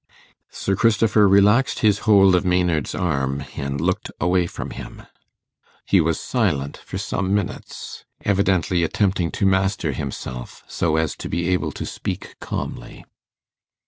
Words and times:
Sir 0.49 0.75
Christopher 0.75 1.27
relaxed 1.27 1.81
his 1.85 1.99
hold 2.09 2.33
of 2.33 2.43
Maynard's 2.43 2.95
arm, 2.95 3.43
and 3.55 3.79
looked 3.79 4.09
away 4.19 4.47
from 4.47 4.71
him. 4.71 5.03
He 5.85 6.01
was 6.01 6.19
silent 6.19 6.77
for 6.77 6.97
some 6.97 7.35
minutes, 7.35 8.03
evidently 8.25 8.81
attempting 8.81 9.29
to 9.33 9.45
master 9.45 9.91
himself, 9.91 10.63
so 10.67 10.95
as 10.95 11.15
to 11.17 11.29
be 11.29 11.49
able 11.49 11.71
to 11.73 11.85
speak 11.85 12.33
calmly. 12.39 13.05